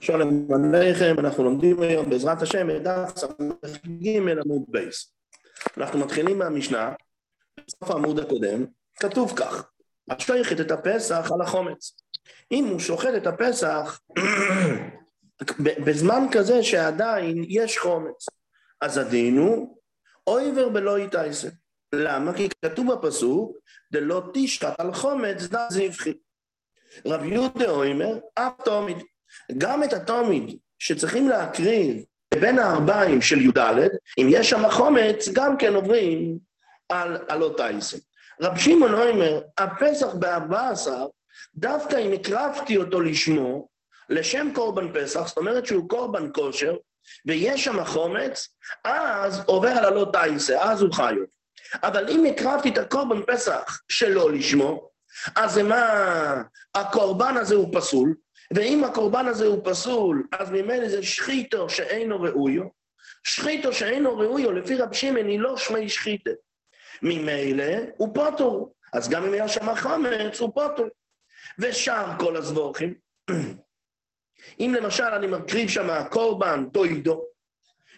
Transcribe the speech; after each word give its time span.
שלום 0.00 0.48
עליכם, 0.74 1.14
אנחנו 1.18 1.44
לומדים 1.44 1.82
היום 1.82 2.10
בעזרת 2.10 2.42
השם 2.42 2.70
את 2.70 2.82
דף 2.82 3.12
ס"ג 3.66 4.08
עמוד 4.44 4.62
בייס. 4.68 5.14
אנחנו 5.76 5.98
מתחילים 5.98 6.38
מהמשנה, 6.38 6.92
בסוף 7.66 7.90
העמוד 7.90 8.18
הקודם, 8.18 8.64
כתוב 9.00 9.32
כך: 9.36 9.70
השוחט 10.10 10.60
את 10.60 10.70
הפסח 10.70 11.30
על 11.34 11.40
החמץ. 11.42 11.96
אם 12.52 12.64
הוא 12.64 12.78
שוחט 12.78 13.14
את 13.16 13.26
הפסח 13.26 14.00
בזמן 15.60 16.26
כזה 16.32 16.62
שעדיין 16.62 17.44
יש 17.48 17.78
חמץ, 17.78 18.26
אז 18.80 18.98
הדין 18.98 19.38
הוא 19.38 19.78
עובר 20.26 20.68
בלא 20.68 20.98
תעשה. 20.98 21.48
למה? 21.94 22.34
כי 22.34 22.48
כתוב 22.64 22.94
בפסוק, 22.94 23.56
דלא 23.92 24.22
תשחט 24.34 24.80
על 24.80 24.94
חמץ 24.94 25.42
דם 25.42 25.66
זבחי. 25.70 26.12
רב 27.06 27.24
יהודה 27.24 27.70
אומר, 27.70 28.18
אף 28.34 28.52
תומיד. 28.64 28.96
גם 29.58 29.84
את 29.84 29.92
התומיד 29.92 30.58
שצריכים 30.78 31.28
להקריב 31.28 32.04
בין 32.40 32.58
הארבעים 32.58 33.22
של 33.22 33.40
י"ד, 33.40 33.88
אם 34.18 34.26
יש 34.30 34.50
שם 34.50 34.70
חומץ, 34.70 35.28
גם 35.32 35.56
כן 35.56 35.74
עוברים 35.74 36.38
על, 36.88 37.18
על 37.28 37.42
אותה 37.42 37.66
עיסק. 37.66 37.98
רב 38.40 38.58
שמעון 38.58 38.94
אומר, 38.94 39.40
הפסח 39.58 40.14
בארבע 40.14 40.68
עשר, 40.68 41.06
דווקא 41.54 41.96
אם 41.96 42.12
הקרבתי 42.12 42.76
אותו 42.76 43.00
לשמו, 43.00 43.68
לשם 44.08 44.48
קורבן 44.54 44.92
פסח, 44.92 45.28
זאת 45.28 45.36
אומרת 45.36 45.66
שהוא 45.66 45.88
קורבן 45.88 46.28
כושר, 46.34 46.76
ויש 47.26 47.64
שם 47.64 47.84
חומץ, 47.84 48.48
אז 48.84 49.42
עובר 49.46 49.68
על 49.68 49.84
הלא 49.84 50.06
תייסה, 50.12 50.62
אז 50.62 50.82
הוא 50.82 50.92
חי. 50.92 51.14
אבל 51.82 52.08
אם 52.08 52.24
הקרבתי 52.24 52.68
את 52.68 52.78
הקורבן 52.78 53.22
פסח 53.26 53.80
שלא 53.88 54.32
לשמו, 54.32 54.90
אז 55.36 55.58
מה, 55.58 56.42
הקורבן 56.74 57.36
הזה 57.36 57.54
הוא 57.54 57.68
פסול, 57.72 58.14
ואם 58.50 58.84
הקורבן 58.84 59.26
הזה 59.26 59.46
הוא 59.46 59.60
פסול, 59.64 60.26
אז 60.32 60.50
ממילא 60.50 60.88
זה 60.88 61.02
שחיתו 61.02 61.68
שאינו 61.68 62.20
ראויו. 62.20 62.62
שחיתו 63.24 63.72
שאינו 63.72 64.18
ראויו, 64.18 64.52
לפי 64.52 64.74
רב 64.74 64.92
שמעון, 64.92 65.26
היא 65.26 65.40
לא 65.40 65.56
שמי 65.56 65.88
שחיתה. 65.88 66.30
ממילא 67.02 67.64
הוא 67.96 68.14
פוטור. 68.14 68.74
אז 68.92 69.08
גם 69.08 69.24
אם 69.24 69.32
היה 69.32 69.48
שם 69.48 69.74
חמץ, 69.74 70.40
הוא 70.40 70.54
פוטור. 70.54 70.86
ושאר 71.58 72.18
כל 72.18 72.36
הזבוכים, 72.36 72.94
אם 74.60 74.74
למשל 74.76 75.04
אני 75.04 75.26
מקריב 75.26 75.68
שם 75.68 75.88
קורבן 76.10 76.64
טוידו, 76.72 77.24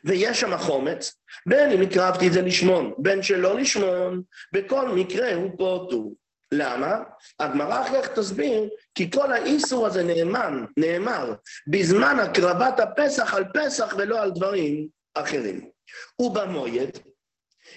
ויש 0.04 0.40
שם 0.40 0.56
חומץ, 0.58 1.14
בין 1.46 1.70
אם 1.70 1.82
הקרבתי 1.82 2.28
את 2.28 2.32
זה 2.32 2.42
לשמון, 2.42 2.94
בין 2.98 3.22
שלא 3.22 3.54
לשמון, 3.54 4.22
בכל 4.52 4.88
מקרה 4.88 5.34
הוא 5.34 5.50
פוטור. 5.58 6.14
למה? 6.52 6.98
הגמרא 7.40 7.82
אחר 7.82 8.02
כך 8.02 8.08
תסביר, 8.08 8.68
כי 8.94 9.10
כל 9.10 9.32
האיסור 9.32 9.86
הזה 9.86 10.02
נאמן, 10.02 10.64
נאמר, 10.76 11.34
בזמן 11.66 12.16
הקרבת 12.18 12.80
הפסח 12.80 13.34
על 13.34 13.44
פסח 13.54 13.94
ולא 13.98 14.22
על 14.22 14.30
דברים 14.30 14.88
אחרים. 15.14 15.70
ובמויד, 16.18 16.98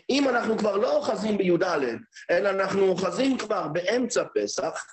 אם 0.10 0.30
אנחנו 0.30 0.58
כבר 0.58 0.78
לא 0.78 0.96
אוחזים 0.96 1.38
בי"ד, 1.38 1.64
אלא 2.32 2.50
אנחנו 2.50 2.88
אוחזים 2.88 3.38
כבר 3.38 3.68
באמצע 3.68 4.24
פסח, 4.36 4.86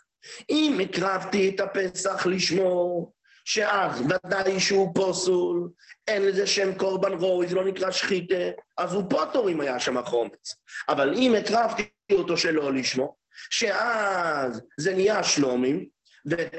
אם 0.50 0.78
הקרבתי 0.82 1.48
את 1.48 1.60
הפסח 1.60 2.26
לשמור, 2.26 3.12
שאז 3.44 4.00
ודאי 4.00 4.60
שהוא 4.60 4.94
פוסול, 4.94 5.68
אין 6.08 6.22
לזה 6.22 6.46
שם 6.46 6.74
קורבן 6.74 7.12
רוי, 7.12 7.48
זה 7.48 7.54
לא 7.54 7.64
נקרא 7.64 7.90
שחיתה, 7.90 8.34
אז 8.78 8.94
הוא 8.94 9.04
פוטור 9.10 9.50
אם 9.50 9.60
היה 9.60 9.80
שם 9.80 10.02
חומץ. 10.04 10.54
אבל 10.88 11.14
אם 11.14 11.34
הקרבתי 11.38 11.88
אותו 12.12 12.36
שלא 12.36 12.74
לשמו, 12.74 13.16
שאז 13.50 14.62
זה 14.78 14.94
נהיה 14.94 15.22
שלומים, 15.22 15.86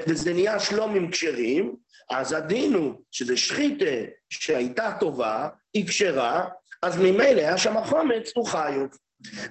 וזה 0.06 0.32
נהיה 0.32 0.60
שלומים 0.60 1.10
כשרים, 1.10 1.76
אז 2.10 2.32
הדין 2.32 2.74
הוא 2.74 2.94
שזה 3.10 3.36
שחיתה 3.36 4.10
שהייתה 4.30 4.96
טובה, 5.00 5.48
היא 5.74 5.88
כשרה, 5.88 6.48
אז 6.82 6.96
ממילא 6.96 7.40
היה 7.40 7.58
שם 7.58 7.84
חומץ, 7.84 8.32
הוא 8.36 8.46
חיוב. 8.46 8.88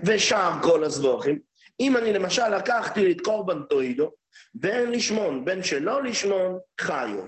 ושאר 0.03 0.51
כל 0.63 0.83
הזבוכים, 0.83 1.39
אם 1.79 1.97
אני 1.97 2.13
למשל 2.13 2.55
לקחתי 2.55 3.11
את 3.11 3.21
קורבן 3.21 3.63
טוידו, 3.63 4.11
בין 4.53 4.91
לשמון, 4.91 5.45
בין 5.45 5.63
שלא 5.63 6.03
לשמון, 6.03 6.59
חיוב. 6.81 7.27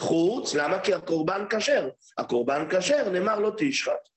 חוץ, 0.00 0.54
למה? 0.54 0.80
כי 0.80 0.94
הקורבן 0.94 1.44
כשר. 1.50 1.88
הקורבן 2.18 2.66
כשר, 2.70 3.08
נאמר 3.08 3.38
לו 3.38 3.50
תשחט. 3.56 4.08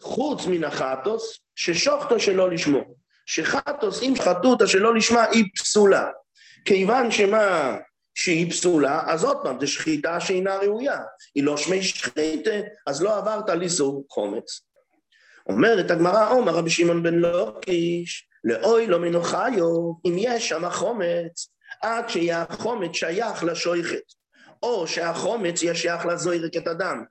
חוץ 0.00 0.46
מן 0.46 0.64
החטוס, 0.64 1.40
ששוחטו 1.54 2.20
שלא 2.20 2.50
לשמור. 2.50 2.96
שחטוס, 3.32 4.02
אם 4.02 4.14
שחטו 4.16 4.48
אותה 4.48 4.66
שלא 4.66 4.94
לשמה, 4.94 5.24
היא 5.24 5.44
פסולה. 5.56 6.08
כיוון 6.64 7.10
שמה 7.10 7.76
שהיא 8.14 8.50
פסולה, 8.50 9.02
אז 9.06 9.24
עוד 9.24 9.36
פעם, 9.42 9.60
זו 9.60 9.66
שחיטה 9.66 10.20
שאינה 10.20 10.56
ראויה. 10.56 10.98
היא 11.34 11.44
לא 11.44 11.56
שמי 11.56 11.82
שחיתה, 11.82 12.50
אז 12.86 13.02
לא 13.02 13.16
עברת 13.16 13.50
איסור 13.62 14.04
חומץ. 14.10 14.60
אומרת 15.48 15.90
הגמרא, 15.90 16.30
עומר 16.30 16.52
רבי 16.52 16.70
שמעון 16.70 17.02
בן 17.02 17.14
לוקיש, 17.14 18.28
לאוי 18.44 18.86
לא 18.86 18.98
מנוחיו, 18.98 19.92
אם 20.06 20.14
יש 20.18 20.48
שם 20.48 20.70
חומץ, 20.70 21.48
עד 21.82 22.08
שיהיה 22.08 22.44
החומץ 22.48 22.94
שייך 22.94 23.44
לשויכת, 23.44 24.12
או 24.62 24.86
שהחומץ 24.86 25.62
יהיה 25.62 25.74
שייך 25.74 26.06
לזוירק 26.06 26.56
את 26.56 26.66
הדם, 26.66 27.04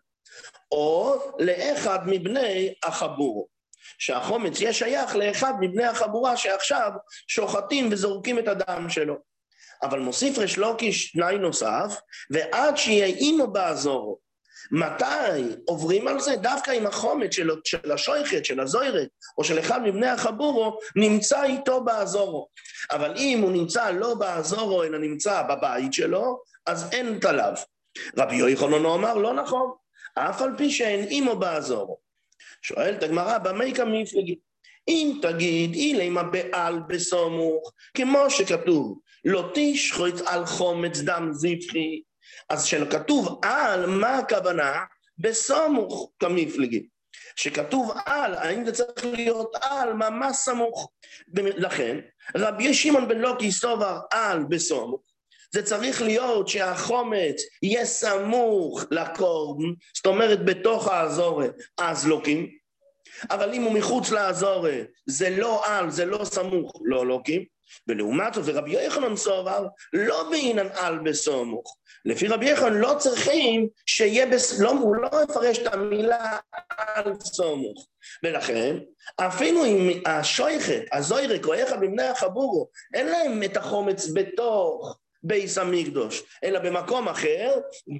או 0.71 1.15
לאחד 1.39 1.99
מבני 2.05 2.73
החבור. 2.83 3.47
שהחומץ 3.99 4.61
יהיה 4.61 4.73
שייך 4.73 5.15
לאחד 5.15 5.53
מבני 5.59 5.85
החבורה 5.85 6.37
שעכשיו 6.37 6.91
שוחטים 7.27 7.89
וזורקים 7.91 8.39
את 8.39 8.47
הדם 8.47 8.89
שלו. 8.89 9.15
אבל 9.83 9.99
מוסיף 9.99 10.37
ריש 10.37 10.57
לוקיש 10.57 11.11
תנאי 11.11 11.37
נוסף, 11.37 11.99
ועד 12.31 12.77
שיהיה 12.77 13.05
אימו 13.05 13.47
בעזורו. 13.47 14.19
מתי 14.71 15.55
עוברים 15.65 16.07
על 16.07 16.19
זה? 16.19 16.35
דווקא 16.35 16.71
אם 16.71 16.87
החומץ 16.87 17.33
של, 17.33 17.49
של 17.65 17.91
השויכת, 17.91 18.45
של 18.45 18.59
הזוירת, 18.59 19.07
או 19.37 19.43
של 19.43 19.59
אחד 19.59 19.81
מבני 19.83 20.07
החבורו, 20.07 20.79
נמצא 20.95 21.43
איתו 21.43 21.83
בעזורו. 21.83 22.47
אבל 22.91 23.13
אם 23.17 23.39
הוא 23.41 23.51
נמצא 23.51 23.91
לא 23.91 24.15
בעזורו, 24.15 24.83
אלא 24.83 24.97
נמצא 24.97 25.41
בבית 25.41 25.93
שלו, 25.93 26.41
אז 26.65 26.89
אין 26.91 27.19
תליו. 27.21 27.53
רבי 28.17 28.35
יוחנן 28.35 28.85
אמר, 28.85 29.13
לא 29.13 29.33
נכון, 29.33 29.71
אף 30.15 30.41
על 30.41 30.51
פי 30.57 30.71
שאין 30.71 31.03
אימו 31.07 31.35
בעזורו. 31.35 32.08
שואלת 32.61 33.03
הגמרא, 33.03 33.37
במה 33.37 33.75
כמפלגי? 33.75 34.35
אם 34.87 35.19
תגיד, 35.21 35.73
אילמה 35.73 36.23
בעל 36.23 36.79
בסמוך, 36.87 37.71
כמו 37.93 38.29
שכתוב, 38.29 38.99
לא 39.25 39.51
תשחוץ 39.53 40.21
על 40.25 40.45
חומץ 40.45 40.99
דם 40.99 41.29
זבחי, 41.31 42.01
אז 42.49 42.65
כשכתוב 42.65 43.39
על, 43.43 43.85
מה 43.85 44.17
הכוונה? 44.17 44.83
בסמוך 45.17 46.11
כמפלגי. 46.19 46.87
שכתוב 47.35 47.91
על, 48.05 48.33
האם 48.33 48.65
זה 48.65 48.71
צריך 48.71 49.05
להיות 49.05 49.51
על, 49.61 49.93
ממש 49.93 50.35
סמוך. 50.35 50.91
לכן, 51.35 51.99
רבי 52.37 52.73
שמעון 52.73 53.07
בן 53.07 53.17
לוקי 53.17 53.51
סובר 53.51 53.99
על 54.11 54.43
בסמוך, 54.43 55.01
זה 55.51 55.63
צריך 55.63 56.01
להיות 56.01 56.47
שהחומץ 56.47 57.41
יהיה 57.63 57.85
סמוך 57.85 58.83
לקורבן, 58.91 59.67
זאת 59.95 60.05
אומרת 60.05 60.45
בתוך 60.45 60.87
האזורת, 60.87 61.55
אז 61.77 62.07
לוקים, 62.07 62.49
אבל 63.29 63.53
אם 63.53 63.63
הוא 63.63 63.73
מחוץ 63.73 64.11
לאזורת, 64.11 64.87
זה 65.05 65.29
לא 65.29 65.65
על, 65.65 65.91
זה 65.91 66.05
לא 66.05 66.25
סמוך, 66.25 66.81
לא 66.85 67.05
לוקים, 67.07 67.45
ולעומת 67.87 68.33
זאת, 68.33 68.43
ורבי 68.47 68.83
יוחנן 68.83 69.15
סובר, 69.15 69.65
לא 69.93 70.29
בעינן 70.29 70.67
על 70.73 70.99
בסמוך. 70.99 71.77
לפי 72.05 72.27
רבי 72.27 72.49
יוחנן 72.49 72.73
לא 72.73 72.95
צריכים 72.97 73.67
שיהיה, 73.85 74.25
בס... 74.25 74.59
לא, 74.59 74.71
הוא 74.71 74.95
לא 74.95 75.09
מפרש 75.23 75.59
את 75.59 75.73
המילה 75.73 76.37
על 76.77 77.13
סמוך. 77.19 77.87
ולכן, 78.23 78.77
אפילו 79.17 79.65
אם 79.65 80.01
השויכת, 80.05 80.81
הזוירק 80.91 81.45
או 81.45 81.63
אחד 81.63 81.81
מבני 81.81 82.03
החבורו, 82.03 82.69
אין 82.93 83.07
להם 83.07 83.43
את 83.43 83.57
החומץ 83.57 84.07
בתוך 84.13 84.99
בייס 85.23 85.57
המקדוש, 85.57 86.23
אלא 86.43 86.59
במקום 86.59 87.07
אחר, 87.07 87.51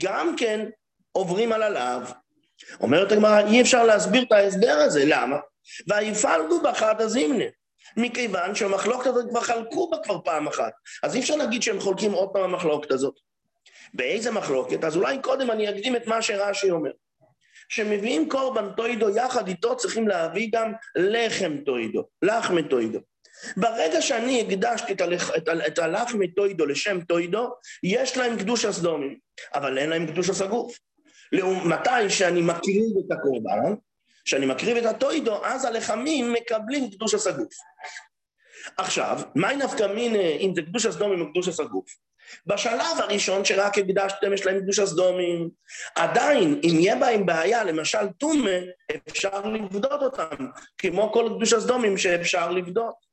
גם 0.04 0.36
כן 0.38 0.70
עוברים 1.12 1.52
על 1.52 1.64
הלאו. 1.64 2.02
אומרת 2.80 3.12
הגמרא, 3.12 3.40
אי 3.48 3.62
אפשר 3.62 3.84
להסביר 3.84 4.24
את 4.24 4.32
ההסבר 4.32 4.78
הזה, 4.86 5.04
למה? 5.06 5.38
ויפלגו 5.88 6.62
באחד 6.62 7.02
הזימנה. 7.02 7.46
מכיוון 7.98 8.56
שהמחלוקת 8.56 9.08
הזאת 9.08 9.30
כבר 9.30 9.42
חלקו 9.42 9.90
בה 9.90 9.98
כבר 10.04 10.20
פעם 10.26 10.48
אחת. 10.48 10.74
אז 11.04 11.16
אי 11.16 11.20
אפשר 11.20 11.36
להגיד 11.36 11.64
שהם 11.64 11.80
חולקים 11.80 12.12
עוד 12.12 12.30
פעם 12.34 12.44
המחלוקת 12.44 12.92
הזאת. 12.92 13.14
באיזה 13.94 14.32
מחלוקת? 14.32 14.84
אז 14.84 14.98
אולי 14.98 15.20
קודם 15.22 15.52
אני 15.52 15.70
אקדים 15.70 15.96
את 15.96 16.08
מה 16.08 16.22
שרש"י 16.22 16.72
אומר. 16.72 16.92
כשמביאים 17.70 18.30
קורבן 18.30 18.70
טוידו 18.78 19.10
יחד 19.10 19.48
איתו 19.48 19.78
צריכים 19.78 20.08
להביא 20.08 20.50
גם 20.54 20.74
לחם 20.96 21.58
טוידו, 21.66 22.04
לחמי 22.22 22.64
טוידו. 22.64 23.00
ברגע 23.58 24.02
שאני 24.02 24.42
הקדשתי 24.42 24.94
את, 24.94 25.02
הלח, 25.02 25.32
את, 25.38 25.50
את 25.68 25.80
הלחמי 25.80 26.28
טוידו 26.28 26.66
לשם 26.66 27.02
טוידו, 27.02 27.54
יש 27.84 28.18
להם 28.18 28.40
קדוש 28.40 28.66
הסדומים, 28.66 29.18
אבל 29.54 29.78
אין 29.78 29.90
להם 29.90 30.08
קדוש 30.08 30.30
הסגוף. 30.30 30.78
מתי 31.66 32.10
שאני 32.10 32.42
מקריב 32.42 32.92
את 33.06 33.12
הקורבן, 33.12 33.74
כשאני 34.26 34.46
מקריב 34.46 34.78
את 34.78 34.86
הטוידו, 34.86 35.46
אז 35.46 35.66
הלחמים 35.66 36.34
מקבלים 36.34 36.90
קדוש 36.92 37.14
הסגוף. 37.14 37.54
עכשיו, 38.78 39.22
מהי 39.36 39.56
נפקא 39.56 39.88
מינא 39.88 40.38
אם 40.40 40.52
זה 40.56 40.62
קדוש 40.62 40.86
הסדומים 40.86 41.22
או 41.22 41.32
קדוש 41.32 41.48
הסגוף? 41.48 41.96
בשלב 42.46 42.98
הראשון 42.98 43.46
שרק 43.46 43.78
הקדשתם 43.78 44.34
יש 44.34 44.46
להם 44.46 44.60
קדוש 44.60 44.80
הסדומים, 44.80 45.50
עדיין 45.96 46.62
אם 46.64 46.80
יהיה 46.80 46.96
בהם 46.96 47.26
בעיה, 47.26 47.64
למשל 47.64 48.08
טומא, 48.18 48.52
אפשר 49.10 49.42
לבדות 49.46 50.02
אותם, 50.02 50.46
כמו 50.78 51.12
כל 51.14 51.30
קדוש 51.36 51.54
הסדומים 51.54 51.98
שאפשר 51.98 52.52
לבדות. 52.52 53.09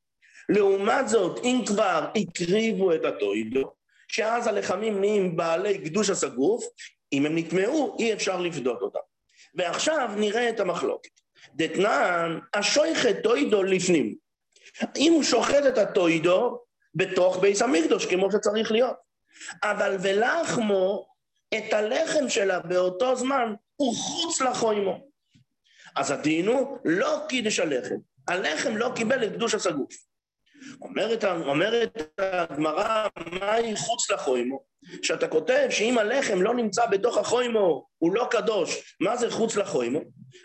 לעומת 0.48 1.08
זאת, 1.08 1.40
אם 1.44 1.62
כבר 1.66 2.10
הקריבו 2.16 2.94
את 2.94 3.04
הטוידו, 3.04 3.72
שאז 4.08 4.46
הלחמים 4.46 5.00
נהיים 5.00 5.36
בעלי 5.36 5.78
קדוש 5.78 6.10
הסגוף, 6.10 6.64
אם 7.12 7.26
הם 7.26 7.38
נטמעו, 7.38 7.96
אי 7.98 8.12
אפשר 8.12 8.40
לפדות 8.40 8.82
אותם. 8.82 8.98
ועכשיו 9.54 10.10
נראה 10.16 10.48
את 10.48 10.60
המחלוקת. 10.60 11.10
דתנן, 11.54 12.38
השויכת 12.54 13.16
טוידו 13.22 13.62
לפנים. 13.62 14.14
אם 14.96 15.12
הוא 15.12 15.22
שוחט 15.22 15.66
את 15.68 15.78
הטוידו 15.78 16.58
בתוך 16.94 17.38
ביס 17.38 17.62
המקדוש, 17.62 18.06
כמו 18.06 18.32
שצריך 18.32 18.72
להיות. 18.72 18.96
אבל 19.62 19.96
ולחמו, 20.02 21.06
את 21.54 21.72
הלחם 21.72 22.28
שלה 22.28 22.60
באותו 22.60 23.16
זמן, 23.16 23.54
הוא 23.76 23.96
חוץ 23.96 24.40
לחוימו. 24.40 25.08
אז 25.96 26.10
הדין 26.10 26.46
הוא 26.46 26.78
לא 26.84 27.18
קידש 27.28 27.58
הלחם. 27.58 27.94
הלחם 28.28 28.76
לא 28.76 28.92
קיבל 28.96 29.24
את 29.24 29.32
קדוש 29.32 29.54
הסגוף. 29.54 29.94
אומרת, 30.82 31.24
אומרת 31.24 32.18
הגמרא, 32.18 33.06
מהי 33.32 33.76
חוץ 33.76 34.10
לחוימו? 34.10 34.62
שאתה 35.02 35.28
כותב 35.28 35.66
שאם 35.70 35.98
הלחם 35.98 36.42
לא 36.42 36.54
נמצא 36.54 36.86
בתוך 36.86 37.18
החוימו, 37.18 37.86
הוא 37.98 38.12
לא 38.12 38.26
קדוש, 38.30 38.96
מה 39.00 39.16
זה 39.16 39.30
חוץ 39.30 39.56
לחוימו? 39.56 40.00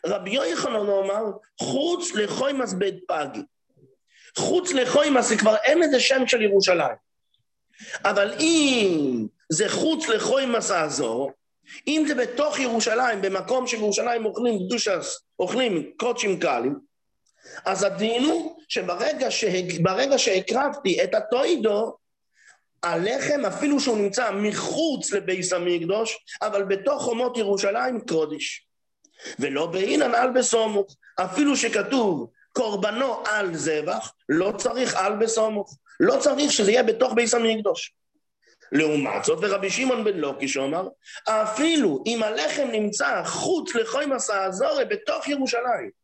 רבי 0.06 0.30
יוחנן 0.30 0.76
אומר, 0.76 1.24
חוץ 1.62 2.16
לחוימס 2.16 2.74
בית 2.74 2.96
פגי. 3.08 3.42
חוץ 4.38 4.74
לחוימס 4.74 5.30
זה 5.30 5.38
כבר 5.38 5.56
אין 5.56 5.84
איזה 5.84 6.00
שם 6.00 6.28
של 6.28 6.42
ירושלים. 6.42 6.96
אבל 8.04 8.34
אם 8.40 9.28
זה 9.50 9.70
חוץ 9.70 10.08
לחוימס 10.08 10.72
האזור, 10.72 11.32
אם 11.88 12.04
זה 12.08 12.16
בתוך 12.16 12.60
ירושלים, 12.60 13.22
במקום 13.22 13.68
שבירושלים 13.68 14.26
אוכלים 14.26 14.60
קדושס, 14.68 15.20
אוכלים 15.40 15.92
קודשים 15.98 16.40
קלים, 16.40 16.91
אז 17.66 17.84
הדין 17.84 18.24
הוא 18.24 18.56
שברגע 18.68 19.32
שהג... 19.32 20.18
שהקרבתי 20.18 21.04
את 21.04 21.16
הטוידו, 21.16 21.98
הלחם, 22.84 23.46
אפילו 23.48 23.80
שהוא 23.80 23.98
נמצא 23.98 24.32
מחוץ 24.32 25.12
לביס 25.12 25.54
המקדוש, 25.54 26.18
אבל 26.42 26.64
בתוך 26.64 27.04
חומות 27.04 27.38
ירושלים 27.38 28.02
קודש. 28.02 28.68
ולא 29.40 29.66
באינן 29.66 30.16
על 30.16 30.30
בסומוך, 30.30 30.96
אפילו 31.16 31.58
שכתוב 31.58 32.30
קורבנו 32.54 33.24
על 33.28 33.56
זבח, 33.56 34.14
לא 34.30 34.54
צריך 34.58 34.96
על 34.96 35.16
בסומוך. 35.16 35.78
לא 36.00 36.18
צריך 36.20 36.52
שזה 36.52 36.72
יהיה 36.72 36.84
בתוך 36.84 37.14
ביס 37.14 37.34
המקדוש. 37.34 37.94
לעומת 38.72 39.24
זאת, 39.24 39.40
ורבי 39.42 39.70
שמעון 39.70 40.04
בן 40.04 40.18
לוקי 40.18 40.48
שאומר, 40.48 40.88
אפילו 41.28 42.04
אם 42.06 42.24
הלחם 42.24 42.68
נמצא 42.72 43.24
חוץ 43.26 43.76
לחוי 43.76 44.06
מסע 44.06 44.44
הזורי 44.44 44.86
בתוך 44.86 45.28
ירושלים, 45.28 46.01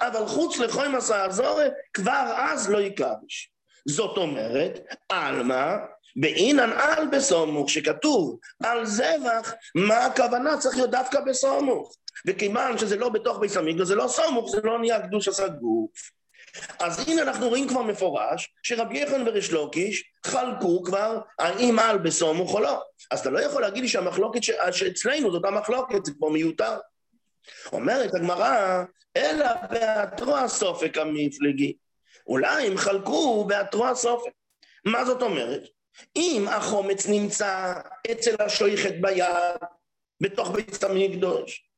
אבל 0.00 0.26
חוץ 0.26 0.58
לחוי 0.58 0.88
מסע 0.88 1.24
הזורי, 1.24 1.66
כבר 1.94 2.34
אז 2.36 2.70
לא 2.70 2.80
יקרש. 2.80 3.50
זאת 3.88 4.16
אומרת, 4.16 4.80
עלמא, 5.08 5.76
באינן 6.16 6.72
על 6.72 7.06
בסומוך, 7.12 7.70
שכתוב 7.70 8.38
על 8.62 8.86
זבח, 8.86 9.54
מה 9.74 10.04
הכוונה? 10.04 10.58
צריך 10.58 10.76
להיות 10.76 10.90
דווקא 10.90 11.20
בסומוך. 11.20 11.94
וכיוון 12.26 12.78
שזה 12.78 12.96
לא 12.96 13.08
בתוך 13.08 13.38
בית 13.38 13.56
המקדוש, 13.56 13.88
זה 13.88 13.94
לא 13.94 14.08
סומוך, 14.08 14.50
זה 14.50 14.60
לא 14.64 14.78
נהיה 14.78 15.00
קדוש 15.00 15.28
עשה 15.28 15.48
גוף. 15.48 16.10
אז 16.78 17.08
הנה 17.08 17.22
אנחנו 17.22 17.48
רואים 17.48 17.68
כבר 17.68 17.82
מפורש 17.82 18.54
שרבי 18.62 18.98
יחנן 18.98 19.28
וריש 19.28 19.52
לוקיש 19.52 20.04
חלקו 20.26 20.82
כבר 20.82 21.20
האם 21.38 21.78
על 21.78 21.98
בסומוך 21.98 22.54
או 22.54 22.60
לא. 22.60 22.80
אז 23.10 23.20
אתה 23.20 23.30
לא 23.30 23.40
יכול 23.40 23.62
להגיד 23.62 23.82
לי 23.82 23.88
שהמחלוקת 23.88 24.42
ש... 24.42 24.50
שאצלנו 24.72 25.32
זאת 25.32 25.44
המחלוקת, 25.44 26.04
זה 26.04 26.12
כבר 26.18 26.28
מיותר. 26.28 26.78
אומרת 27.72 28.14
הגמרא, 28.14 28.84
אלא 29.16 29.46
בהתרו 29.70 30.36
הסופק 30.36 30.98
המפלגי. 30.98 31.76
אולי 32.26 32.66
הם 32.66 32.76
חלקו 32.76 33.44
בהתרו 33.44 33.86
הסופק. 33.86 34.30
מה 34.84 35.04
זאת 35.04 35.22
אומרת? 35.22 35.62
אם 36.16 36.46
החומץ 36.48 37.06
נמצא 37.06 37.72
אצל 38.10 38.34
השויכת 38.38 38.94
ביד, 39.00 39.56
בתוך 40.20 40.50
בית 40.50 40.84
המקדוש, 40.84 41.70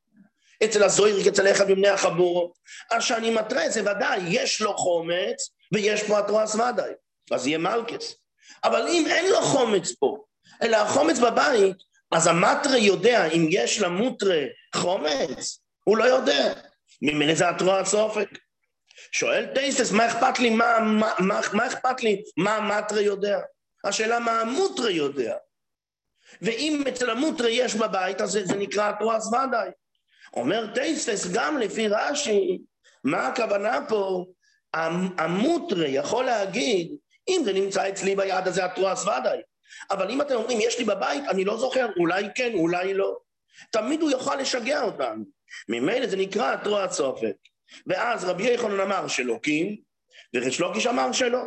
אצל 0.64 0.82
הזויריק, 0.82 1.26
אצל 1.26 1.50
אחד 1.50 1.70
מבני 1.70 1.88
החבורו. 1.88 2.52
אז 2.90 3.02
שאני 3.02 3.30
מתרה, 3.30 3.70
זה 3.70 3.80
ודאי, 3.80 4.20
יש 4.28 4.60
לו 4.60 4.76
חומץ 4.76 5.50
ויש 5.72 6.02
פה 6.02 6.18
התרועס 6.18 6.54
ודאי, 6.54 6.92
אז 7.30 7.46
יהיה 7.46 7.58
מלכס. 7.58 8.14
אבל 8.64 8.86
אם 8.88 9.06
אין 9.06 9.30
לו 9.30 9.42
חומץ 9.42 9.92
פה, 9.92 10.24
אלא 10.62 10.76
החומץ 10.76 11.18
בבית, 11.18 11.76
אז 12.12 12.26
המטרה 12.26 12.78
יודע 12.78 13.26
אם 13.26 13.46
יש 13.50 13.80
למוטרה 13.80 14.44
חומץ, 14.74 15.60
הוא 15.84 15.96
לא 15.96 16.04
יודע. 16.04 16.52
ממילא 17.02 17.34
זה 17.34 17.48
התרועס 17.48 17.94
אופק. 17.94 18.28
שואל 19.12 19.46
טייסס, 19.54 19.92
מה 19.92 20.06
אכפת 20.06 20.38
לי, 20.38 20.50
מה, 20.50 20.78
מה, 20.80 21.12
מה, 21.18 21.40
מה 21.52 21.66
אכפת 21.66 22.02
לי, 22.02 22.22
מה 22.36 22.56
המטרה 22.56 23.00
יודע? 23.00 23.40
השאלה 23.84 24.18
מה 24.18 24.40
המוטרה 24.40 24.90
יודע. 24.90 25.36
ואם 26.42 26.84
אצל 26.88 27.10
המוטרה 27.10 27.50
יש 27.50 27.74
בבית, 27.74 28.20
אז 28.20 28.30
זה, 28.30 28.46
זה 28.46 28.56
נקרא 28.56 28.88
התרועס 28.88 29.26
ודאי. 29.26 29.70
אומר 30.36 30.66
טייסטס 30.74 31.26
גם 31.32 31.58
לפי 31.58 31.88
רש"י, 31.88 32.58
מה 33.04 33.26
הכוונה 33.26 33.78
פה? 33.88 34.24
המוטרה 35.18 35.88
יכול 35.88 36.24
להגיד, 36.24 36.96
אם 37.28 37.42
זה 37.44 37.52
נמצא 37.52 37.88
אצלי 37.88 38.16
ביד 38.16 38.48
הזה 38.48 38.64
התרועס 38.64 39.02
ודאי. 39.02 39.38
אבל 39.90 40.10
אם 40.10 40.20
אתם 40.20 40.34
אומרים, 40.34 40.58
יש 40.60 40.78
לי 40.78 40.84
בבית, 40.84 41.24
אני 41.28 41.44
לא 41.44 41.56
זוכר, 41.56 41.86
אולי 41.96 42.24
כן, 42.34 42.52
אולי 42.54 42.94
לא. 42.94 43.16
תמיד 43.70 44.02
הוא 44.02 44.10
יוכל 44.10 44.36
לשגע 44.36 44.82
אותנו. 44.82 45.24
ממילא 45.68 46.06
זה 46.06 46.16
נקרא 46.16 46.52
התרועס 46.52 46.92
סופק. 46.92 47.36
ואז 47.86 48.24
רבי 48.24 48.50
יחנן 48.50 48.80
אמר 48.80 49.08
שלא 49.08 49.38
קים, 49.42 49.76
וריש 50.34 50.60
לוקיש 50.60 50.86
אמר 50.86 51.12
שלא. 51.12 51.42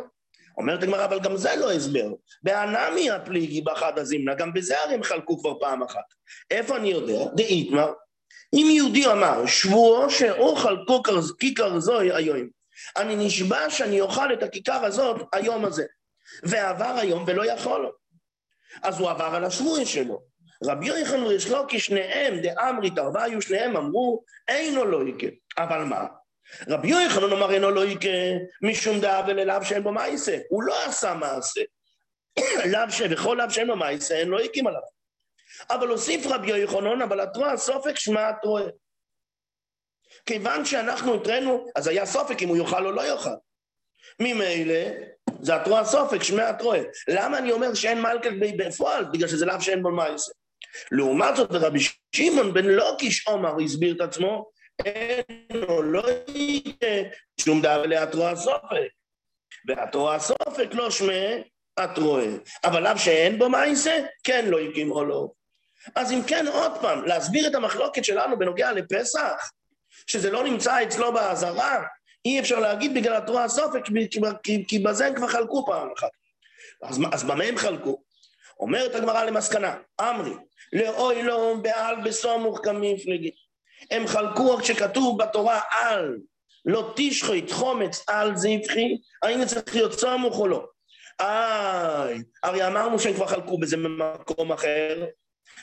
אומרת 0.58 0.82
הגמרא, 0.82 1.04
אבל 1.04 1.20
גם 1.20 1.36
זה 1.36 1.56
לא 1.56 1.72
הסבר. 1.72 2.12
באנמי 2.42 3.10
הפליגי 3.10 3.60
באחד 3.60 3.98
הזימנה, 3.98 4.34
גם 4.34 4.52
בזה 4.52 4.80
הרי 4.82 4.94
הם 4.94 5.02
חלקו 5.02 5.38
כבר 5.38 5.58
פעם 5.60 5.82
אחת. 5.82 6.04
איפה 6.50 6.76
אני 6.76 6.88
יודע? 6.88 7.24
דאיתמר, 7.34 7.92
אם 8.54 8.66
יהודי 8.70 9.06
אמר, 9.06 9.46
שבועו 9.46 10.10
שאוכל 10.10 10.76
כיכר 11.38 11.80
זוהי 11.80 12.12
היום, 12.12 12.48
אני 12.96 13.26
נשבע 13.26 13.70
שאני 13.70 14.00
אוכל 14.00 14.32
את 14.32 14.42
הכיכר 14.42 14.84
הזאת 14.84 15.20
היום 15.32 15.64
הזה. 15.64 15.84
ועבר 16.42 16.94
היום 16.98 17.24
ולא 17.26 17.46
יכול 17.52 17.82
לו. 17.82 17.90
אז 18.82 19.00
הוא 19.00 19.10
עבר 19.10 19.24
על 19.34 19.44
השבועי 19.44 19.86
שלו. 19.86 20.22
רבי 20.64 20.86
יוחנן 20.86 21.22
וריש 21.22 21.48
לו 21.48 21.68
כי 21.68 21.80
שניהם 21.80 22.40
דאמרי 22.40 22.90
תרוויו, 22.90 23.42
שניהם 23.42 23.76
אמרו, 23.76 24.24
אינו 24.48 24.84
לא 24.84 25.08
יקה. 25.08 25.26
אבל 25.58 25.84
מה? 25.84 26.06
רבי 26.68 26.88
יוחנן 26.88 27.32
אמר 27.32 27.50
אינו 27.50 27.70
לא 27.70 27.84
יקה 27.84 28.08
משום 28.62 29.00
דאב 29.00 29.24
ולאו 29.28 29.64
שאין 29.64 29.82
בו 29.82 29.92
מעשה. 29.92 30.38
הוא 30.48 30.62
לא 30.62 30.84
עשה 30.86 31.14
מעשה. 31.14 31.60
לאו 32.72 32.90
ש... 32.90 33.02
וכל 33.10 33.36
לאו 33.38 33.50
שאין 33.50 33.66
בו 33.66 33.76
מעשה, 33.76 34.14
אין 34.14 34.28
לא 34.28 34.40
יקים 34.40 34.66
עליו. 34.66 34.80
אבל 35.70 35.88
הוסיף 35.88 36.26
רבי 36.26 36.56
יוחנן, 36.56 37.02
אבל 37.02 37.20
התרועה 37.20 37.56
סופק 37.56 37.96
שמע 37.96 38.28
התרועה. 38.28 38.64
כיוון 40.26 40.64
שאנחנו 40.64 41.14
התראינו, 41.14 41.66
אז 41.76 41.86
היה 41.86 42.06
סופק 42.06 42.42
אם 42.42 42.48
הוא 42.48 42.56
יאכל 42.56 42.86
או 42.86 42.90
לא 42.90 43.06
יאכל. 43.06 43.30
ממילא, 44.20 44.78
זה 45.40 45.56
התרועה 45.56 45.84
סופק, 45.84 46.22
שמע 46.22 46.48
התרועה. 46.48 46.80
למה 47.08 47.38
אני 47.38 47.52
אומר 47.52 47.74
שאין 47.74 48.02
מלכת 48.02 48.30
בפועל? 48.58 49.04
בגלל 49.04 49.28
שזה 49.28 49.46
לאו 49.46 49.60
שאין 49.60 49.82
בו 49.82 49.90
מעשה. 49.90 50.32
לעומת 50.92 51.36
זאת, 51.36 51.50
רבי 51.50 51.78
שמעון 52.16 52.54
בן 52.54 52.64
לוקיש 52.64 53.26
עומר 53.26 53.54
הסביר 53.64 53.94
את 53.96 54.00
עצמו, 54.00 54.50
אינו 54.84 55.82
לא 55.82 56.02
יהיה 56.28 57.04
שום 57.40 57.60
דבר 57.60 57.86
להתרועה 57.86 58.36
סופק. 58.36 58.88
והתרועה 59.68 60.18
סופק 60.18 60.68
לא 60.72 60.90
שמע 60.90 61.36
התרועה. 61.76 62.26
אבל 62.64 62.82
לאו 62.82 62.98
שאין 62.98 63.38
בו 63.38 63.48
מעשה, 63.48 64.00
כן 64.24 64.46
לא 64.48 64.60
יקים 64.60 64.90
או 64.90 65.04
לא. 65.04 65.28
אז 65.94 66.12
אם 66.12 66.20
כן, 66.26 66.46
עוד 66.46 66.72
פעם, 66.80 67.04
להסביר 67.04 67.46
את 67.46 67.54
המחלוקת 67.54 68.04
שלנו 68.04 68.38
בנוגע 68.38 68.72
לפסח, 68.72 69.50
שזה 70.06 70.30
לא 70.30 70.44
נמצא 70.44 70.82
אצלו 70.82 71.12
באזהרה, 71.12 71.82
אי 72.26 72.40
אפשר 72.40 72.58
להגיד 72.60 72.94
בגלל 72.94 73.16
התורה 73.16 73.44
הסופק, 73.44 73.84
כי, 73.84 73.92
כי, 74.42 74.64
כי 74.68 74.78
בזה 74.78 75.06
הם 75.06 75.14
כבר 75.14 75.26
חלקו 75.26 75.66
פעם 75.66 75.88
אחת. 75.98 76.08
אז, 76.82 77.00
אז 77.12 77.24
במה 77.24 77.44
הם 77.44 77.56
חלקו? 77.56 78.02
אומרת 78.60 78.94
הגמרא 78.94 79.24
למסקנה, 79.24 79.76
אמרי, 80.00 80.34
לאוי 80.72 81.22
לא 81.22 81.54
בעל 81.62 81.96
בסומוך 82.04 82.60
כמפלגי. 82.64 83.30
הם 83.90 84.06
חלקו 84.06 84.58
כשכתוב 84.58 85.22
בתורה 85.22 85.60
על, 85.70 86.18
לא 86.64 86.92
תשחית 86.96 87.50
חומץ 87.50 88.04
על 88.08 88.36
זבחי, 88.36 88.98
האם 89.22 89.44
זה 89.44 89.46
צריך 89.46 89.76
להיות 89.76 89.92
סומוך 89.92 90.38
או 90.38 90.48
לא? 90.48 90.66
איי, 91.20 92.22
הרי 92.42 92.66
אמרנו 92.66 92.98
שהם 92.98 93.14
כבר 93.14 93.26
חלקו 93.26 93.58
בזה 93.58 93.76
במקום 93.76 94.52
אחר, 94.52 95.06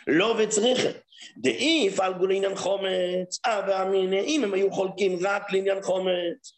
לא 0.07 0.35
וצריכה. 0.39 0.89
דאי 1.37 1.83
יפעלגו 1.87 2.27
לעניין 2.27 2.55
חומץ, 2.55 3.39
אבי 3.45 3.73
אמינא, 3.81 4.15
אם 4.15 4.43
הם 4.43 4.53
היו 4.53 4.71
חולקים 4.71 5.19
רק 5.21 5.51
לעניין 5.51 5.81
חומץ. 5.81 6.53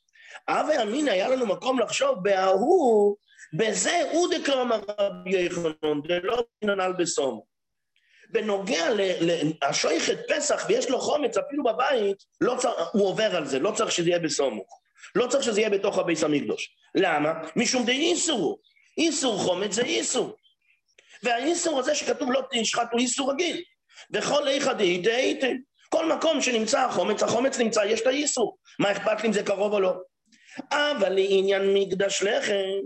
אבי 0.48 0.74
אמינא 0.82 1.10
היה 1.10 1.30
לנו 1.30 1.46
מקום 1.46 1.80
לחשוב 1.80 2.24
בההוא, 2.24 3.16
בזה 3.54 4.02
הוא 4.12 4.28
דקרומר 4.34 4.80
רבי 5.00 5.46
יחנון, 5.46 6.02
דלא 6.08 6.44
בננל 6.62 6.94
בסום. 6.98 7.42
בנוגע 8.30 8.88
לשויכת 9.70 10.18
פסח 10.28 10.66
ויש 10.70 10.90
לו 10.90 11.00
חומץ 11.00 11.38
אפילו 11.38 11.64
בבית, 11.64 12.18
לא 12.42 12.56
צר, 12.60 12.74
הוא 12.92 13.08
עובר 13.08 13.36
על 13.36 13.46
זה, 13.46 13.60
לא 13.60 13.72
צריך 13.72 13.92
שזה 13.92 14.10
יהיה 14.10 14.20
בסומוך. 14.20 14.80
לא 15.16 15.28
צריך 15.28 15.44
שזה 15.44 15.60
יהיה 15.60 15.70
בתוך 15.70 15.98
הביס 15.98 16.24
המקדוש. 16.24 16.76
למה? 16.96 17.34
משום 17.56 17.86
די 17.86 17.92
איסור. 17.92 18.60
איסור 18.98 19.38
חומץ 19.38 19.74
זה 19.74 19.84
איסור. 19.84 20.36
והאיסור 21.26 21.80
הזה 21.80 21.96
שכתוב 21.96 22.32
לא 22.32 22.42
תשחט 22.52 22.88
הוא 22.92 23.00
איסור 23.00 23.32
רגיל. 23.32 23.64
וכל 24.12 24.48
איכא 24.48 24.74
דאיתא 24.74 25.10
איתא. 25.10 25.52
כל 25.90 26.14
מקום 26.16 26.42
שנמצא 26.42 26.86
החומץ, 26.86 27.24
החומץ 27.24 27.60
נמצא, 27.60 27.82
יש 27.86 28.02
את 28.02 28.08
האיסור. 28.08 28.58
מה 28.80 28.92
אכפת 28.92 29.22
לי 29.22 29.28
אם 29.28 29.34
זה 29.34 29.44
קרוב 29.44 29.74
או 29.74 29.80
לא? 29.80 29.94
אבל 30.72 31.10
לעניין 31.10 31.74
מקדש 31.74 32.24
לחם, 32.24 32.80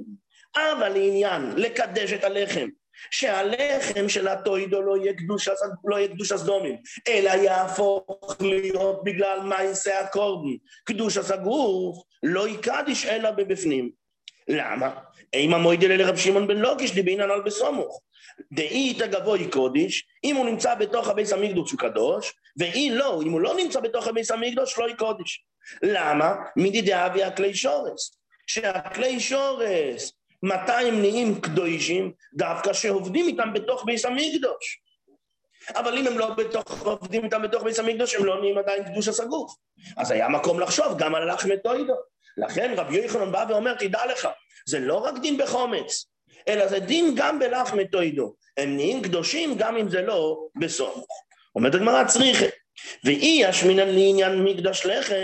אבל 0.57 0.89
לעניין 0.89 1.53
לקדש 1.57 2.13
את 2.13 2.23
הלחם, 2.23 2.67
שהלחם 3.11 4.09
של 4.09 4.27
הטוידו 4.27 4.81
לא 4.81 4.97
יהיה 4.97 5.13
קדוש, 5.13 5.49
לא 5.85 5.97
הסדומים, 6.35 6.77
אלא 7.07 7.29
יהפוך 7.29 8.37
להיות 8.41 9.03
בגלל 9.03 9.39
מעשה 9.39 9.99
הקורבן, 9.99 10.55
קדוש 10.85 11.17
הסגוף, 11.17 11.97
לא 12.23 12.47
יקדיש 12.49 13.05
אלא 13.05 13.31
בבפנים. 13.31 13.89
למה? 14.47 14.89
אימא 15.33 15.57
מוידל 15.57 15.91
לרב 15.91 16.17
שמעון 16.17 16.47
בן 16.47 16.57
לוקיש 16.57 16.91
דבינן 16.95 17.31
על 17.31 17.41
בסומוך. 17.41 18.01
דאית 18.51 19.01
הגבוי 19.01 19.49
קודש, 19.49 20.05
אם 20.23 20.35
הוא 20.35 20.45
נמצא 20.45 20.75
בתוך 20.75 21.07
הביס 21.07 21.33
המקדוש 21.33 21.71
הוא 21.71 21.79
קדוש, 21.79 22.33
ואי 22.57 22.89
לא, 22.89 23.21
אם 23.25 23.31
הוא 23.31 23.41
לא 23.41 23.55
נמצא 23.55 23.79
בתוך 23.79 24.07
הביס 24.07 24.31
המקדוש 24.31 24.77
לא 24.77 24.89
יקודש. 24.89 25.45
למה? 25.83 26.35
מדידי 26.55 26.95
אבי 26.95 27.23
הכלי 27.23 27.53
שורס. 27.53 28.19
שהכלי 28.47 29.19
שורס, 29.19 30.13
מתי 30.43 30.87
הם 30.87 31.01
נהיים 31.01 31.41
קדושים? 31.41 32.11
דווקא 32.33 32.73
שעובדים 32.73 33.27
איתם 33.27 33.53
בתוך 33.53 33.85
ביס 33.85 34.05
המקדוש. 34.05 34.81
אבל 35.75 35.97
אם 35.97 36.07
הם 36.07 36.17
לא 36.17 36.33
בתוך, 36.33 36.81
עובדים 36.81 37.25
איתם 37.25 37.41
בתוך 37.41 37.63
ביס 37.63 37.79
המקדוש, 37.79 38.15
הם 38.15 38.25
לא 38.25 38.39
נהיים 38.39 38.57
עדיין 38.57 38.83
קדוש 38.83 39.07
הסגוף. 39.07 39.55
אז 39.97 40.11
היה 40.11 40.29
מקום 40.29 40.59
לחשוב 40.59 40.97
גם 40.97 41.15
על 41.15 41.33
לחמי 41.33 41.55
טוידו. 41.63 41.93
לכן 42.37 42.73
רבי 42.77 42.97
יוחנן 42.97 43.31
בא 43.31 43.45
ואומר, 43.49 43.73
תדע 43.73 44.05
לך, 44.05 44.27
זה 44.67 44.79
לא 44.79 44.95
רק 44.95 45.13
דין 45.21 45.37
בחומץ, 45.37 46.05
אלא 46.47 46.67
זה 46.67 46.79
דין 46.79 47.13
גם 47.15 47.39
בלחמי 47.39 47.87
טוידו. 47.87 48.33
הם 48.57 48.75
נהיים 48.75 49.01
קדושים 49.01 49.55
גם 49.57 49.77
אם 49.77 49.89
זה 49.89 50.01
לא 50.01 50.47
בסוף. 50.55 51.05
אומרת 51.55 51.75
הגמרא 51.75 52.03
צריכה. 52.03 52.45
ואי 53.03 53.41
ישמינן 53.43 53.87
לעניין 53.87 54.43
מקדש 54.43 54.85
לחם, 54.85 55.15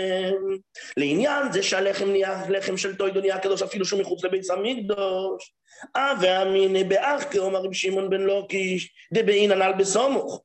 לעניין 0.96 1.52
זה 1.52 1.62
שהלחם 1.62 2.10
נהיה 2.10 2.42
לחם 2.48 2.76
של 2.76 2.96
טוידו 2.96 3.20
נהיה 3.20 3.38
קדוש 3.38 3.62
אפילו 3.62 3.84
שהוא 3.84 4.00
מחוץ 4.00 4.24
לביס 4.24 4.50
המקדוש. 4.50 5.52
אה 5.96 6.12
ואמינא 6.20 6.82
באח 6.82 7.24
כאומר 7.30 7.58
רבי 7.58 7.74
שמעון 7.74 8.10
בן 8.10 8.20
לוקיש 8.20 8.94
דבעינן 9.12 9.62
על 9.62 9.72
בסומוך. 9.72 10.42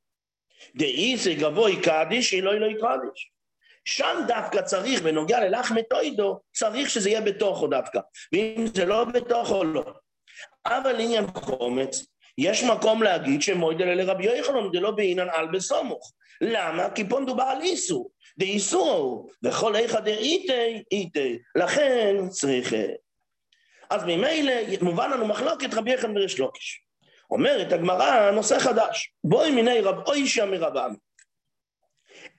דאי 0.76 1.18
זה 1.18 1.34
גבוי 1.34 1.82
קדיש 1.82 2.34
אילוי 2.34 2.60
לא 2.60 2.66
יקדיש. 2.66 3.32
שם 3.86 4.20
דווקא 4.28 4.62
צריך, 4.62 5.02
בנוגע 5.02 5.40
ללחמי 5.40 5.82
טוידו, 5.90 6.40
צריך 6.54 6.90
שזה 6.90 7.10
יהיה 7.10 7.22
בתוכו 7.22 7.68
דווקא. 7.68 8.00
ואם 8.34 8.66
זה 8.76 8.86
לא 8.86 9.04
בתוכו, 9.06 9.64
לא. 9.64 9.94
אבל 10.66 10.92
לעניין 10.92 11.28
חומץ, 11.28 12.06
יש 12.38 12.64
מקום 12.64 13.04
להגיד 13.04 13.42
שמוידל 13.42 13.88
אלה 13.88 14.04
רבי 14.14 14.38
יוחנן 14.38 14.72
דלא 14.72 14.92
בעינן 14.92 15.30
על 15.30 15.48
בסומוך. 15.48 16.14
למה? 16.42 16.90
כי 16.90 17.10
פה 17.10 17.20
מדובר 17.20 17.44
על 17.44 17.62
איסור. 17.62 18.12
דאיסור, 18.38 19.30
וכל 19.44 19.76
איכא 19.76 20.00
דאיתי, 20.00 20.84
איתי. 20.92 21.40
לכן 21.56 22.16
צריך... 22.30 22.74
אז 23.90 24.04
ממילא 24.04 24.54
מובן 24.82 25.12
לנו 25.12 25.28
מחלוקת 25.28 25.74
רבי 25.74 25.94
יחנן 25.94 26.18
וריש 26.18 26.40
לוקיש. 26.40 26.82
אומרת 27.32 27.74
הגמרא 27.74 28.32
נושא 28.32 28.60
חדש. 28.60 29.14
בואי 29.24 29.52
מיני 29.52 29.82
רב 29.82 30.08
אוישע 30.08 30.46
מרבם. 30.46 30.94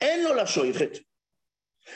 אין 0.01 0.25
לו 0.25 0.35
לשויכת. 0.35 0.99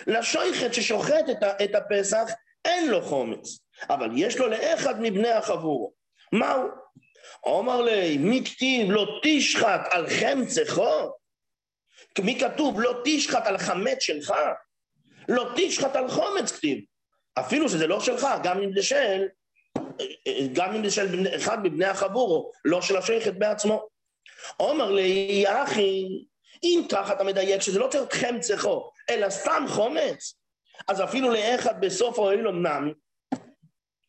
לשויכת 0.07 0.75
ששוחט 0.75 1.25
את 1.65 1.75
הפסח 1.75 2.31
אין 2.65 2.89
לו 2.89 3.03
חומץ, 3.03 3.59
אבל 3.91 4.11
יש 4.15 4.39
לו 4.39 4.49
לאחד 4.49 5.01
מבני 5.01 5.31
החבורה. 5.31 5.91
מהו? 6.33 6.69
אומר 7.45 7.83
לי, 7.83 8.19
מי 8.19 8.45
כתיב 8.45 8.91
לא 8.91 9.21
תשחט 9.23 9.81
על 9.91 10.07
חמצכו? 10.09 11.13
מי 12.19 12.41
כתוב 12.41 12.81
לא 12.81 13.01
תשחט 13.05 13.47
על 13.47 13.59
חמץ 13.59 14.03
שלך? 14.03 14.35
לא 15.29 15.51
תשחט 15.57 15.97
על 15.97 16.09
חומץ 16.09 16.53
כתיב. 16.53 16.79
אפילו 17.39 17.69
שזה 17.69 17.87
לא 17.87 18.01
שלך, 18.01 18.27
גם 18.43 18.63
אם 18.63 18.73
זה 18.75 18.83
של, 18.83 19.23
גם 20.53 20.75
אם 20.75 20.85
זה 20.85 20.91
של 20.91 21.27
אחד 21.37 21.63
מבני 21.63 21.85
החבורו, 21.85 22.51
לא 22.65 22.83
של 22.83 22.97
השייכת 22.97 23.35
בעצמו. 23.35 23.89
אומר 24.61 24.91
לי, 24.91 25.45
אחי, 25.47 26.05
אם 26.63 26.83
ככה 26.91 27.13
אתה 27.13 27.25
מדייק 27.25 27.63
שזה 27.63 27.79
לא 27.79 27.89
צריך 27.89 28.15
חמצכו, 28.15 28.91
אלא 29.11 29.31
סתם 29.31 29.65
חומץ, 29.69 30.35
אז 30.89 31.03
אפילו 31.05 31.31
לאחד 31.31 31.81
בסוף 31.81 32.19
האוילום 32.19 32.67
נמי, 32.67 32.93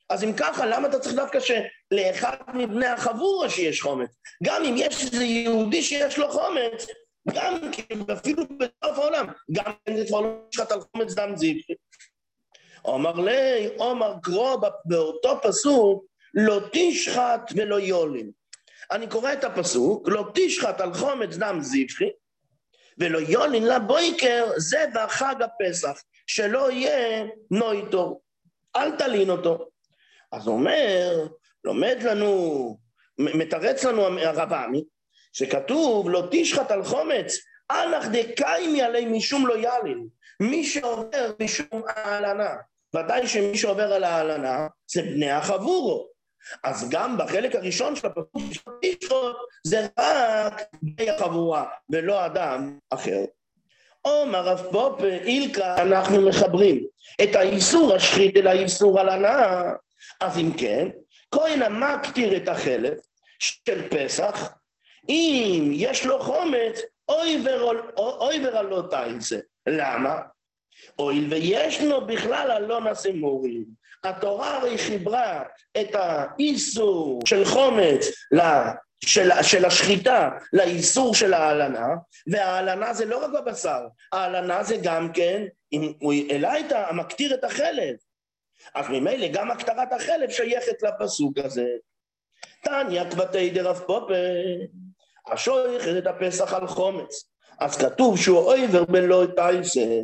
אז 0.09 0.23
אם 0.23 0.33
ככה, 0.37 0.65
למה 0.65 0.87
אתה 0.87 0.99
צריך 0.99 1.15
דווקא 1.15 1.39
שלאחד 1.39 2.37
מבני 2.53 2.85
החבורה 2.85 3.49
שיש 3.49 3.81
חומץ? 3.81 4.09
גם 4.43 4.63
אם 4.63 4.75
יש 4.77 5.05
איזה 5.05 5.23
יהודי 5.23 5.81
שיש 5.81 6.17
לו 6.17 6.31
חומץ, 6.31 6.87
גם 7.33 7.71
אפילו 8.13 8.43
בסוף 8.57 8.99
העולם, 8.99 9.27
גם 9.51 9.71
אם 9.89 9.97
זה 9.97 10.05
כבר 10.07 10.21
לא 10.21 10.29
נשחט 10.49 10.71
על 10.71 10.79
חומץ 10.81 11.13
דם 11.13 11.35
זיו. 11.35 11.55
אומר 12.85 13.13
לי, 13.13 13.67
אומר 13.79 14.13
קרוא 14.23 14.57
באותו 14.85 15.39
פסוק, 15.43 16.05
לא 16.33 16.59
תשחט 16.71 17.51
ולא 17.55 17.79
יולין. 17.79 18.31
אני 18.91 19.07
קורא 19.07 19.33
את 19.33 19.43
הפסוק, 19.43 20.09
לא 20.09 20.31
תשחט 20.33 20.81
על 20.81 20.93
חומץ 20.93 21.35
דם 21.35 21.57
זבחי, 21.61 22.09
ולא 22.97 23.19
יולין 23.19 23.63
לבויקר, 23.67 24.51
זה 24.57 24.85
בחג 24.93 25.35
הפסח, 25.41 26.01
שלא 26.27 26.71
יהיה 26.71 27.25
נויטור, 27.51 28.21
אל 28.75 28.97
תלין 28.97 29.29
אותו. 29.29 29.67
אז 30.31 30.47
הוא 30.47 30.55
אומר, 30.55 31.27
לומד 31.63 31.97
לנו, 32.03 32.77
מתרץ 33.19 33.83
לנו 33.83 34.19
הרב 34.19 34.53
עמי, 34.53 34.83
שכתוב 35.33 36.09
לא 36.09 36.27
תשחט 36.31 36.71
על 36.71 36.83
חומץ, 36.83 37.37
אנח 37.71 38.05
דקיימי 38.11 38.81
עלי 38.81 39.05
משום 39.05 39.47
לא 39.47 39.53
ילין. 39.57 40.07
מי 40.39 40.63
שעובר 40.63 41.31
משום 41.43 41.81
ההלנה, 41.87 42.55
ודאי 42.95 43.27
שמי 43.27 43.57
שעובר 43.57 43.93
על 43.93 44.03
ההלנה 44.03 44.67
זה 44.87 45.01
בני 45.01 45.31
החבורו. 45.31 46.07
אז 46.63 46.89
גם 46.89 47.17
בחלק 47.17 47.55
הראשון 47.55 47.95
של 47.95 48.07
הפסוק 48.07 48.53
של 48.53 48.71
תשחוט 48.81 49.35
זה 49.63 49.87
רק 49.99 50.61
בני 50.81 51.09
החבורה 51.09 51.65
ולא 51.89 52.25
אדם 52.25 52.77
אחר. 52.89 53.25
עומר 54.01 54.43
רב 54.43 54.67
פופה 54.71 55.07
אילקה 55.07 55.81
אנחנו 55.81 56.21
מחברים 56.21 56.85
את 57.23 57.35
האיסור 57.35 57.95
השחית 57.95 58.37
אל 58.37 58.47
האיסור 58.47 58.99
הלנה 58.99 59.63
אז 60.21 60.37
אם 60.37 60.51
כן, 60.57 60.87
כהן 61.31 61.61
המקטיר 61.61 62.37
את 62.37 62.47
החלף 62.47 62.97
של 63.39 63.89
פסח, 63.89 64.53
אם 65.09 65.71
יש 65.73 66.05
לו 66.05 66.19
חומץ, 66.19 66.81
אוי 67.09 67.43
ורלא 68.43 68.83
תייצא. 68.89 69.37
למה? 69.67 70.19
הואיל 70.95 71.33
וישנו 71.33 72.05
בכלל 72.05 72.51
הלא 72.51 72.79
מורים. 73.13 73.65
התורה 74.03 74.57
הרי 74.57 74.77
חיברה 74.77 75.43
את 75.81 75.95
האיסור 75.95 77.19
של 77.25 77.45
חומץ 77.45 78.05
של, 79.05 79.29
של 79.41 79.65
השחיטה 79.65 80.29
לאיסור 80.53 81.15
של 81.15 81.33
ההלנה, 81.33 81.87
וההלנה 82.27 82.93
זה 82.93 83.05
לא 83.05 83.25
רק 83.25 83.31
בבשר, 83.31 83.81
ההלנה 84.13 84.63
זה 84.63 84.77
גם 84.83 85.13
כן, 85.13 85.45
אם 85.73 85.93
הוא 86.01 86.13
העלה 86.13 86.59
את 86.59 86.71
ה... 86.71 86.93
מקטיר 86.93 87.33
את 87.33 87.43
החלב, 87.43 87.95
אז 88.75 88.85
ממילא 88.89 89.27
גם 89.27 89.51
הקטרת 89.51 89.93
החלב 89.93 90.29
שייכת 90.29 90.83
לפסוק 90.83 91.37
הזה. 91.37 91.67
תניא 92.63 93.03
כבתי 93.11 93.49
דרב 93.49 93.79
פופה, 93.87 94.13
השויכת 95.27 95.97
את 95.97 96.07
הפסח 96.07 96.53
על 96.53 96.67
חומץ. 96.67 97.29
אז 97.59 97.77
כתוב 97.77 98.17
שהוא 98.17 98.39
אויבר 98.39 98.85
בלא 98.85 99.25
תייסה. 99.35 100.01